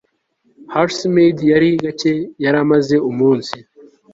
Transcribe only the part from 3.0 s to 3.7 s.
umunsi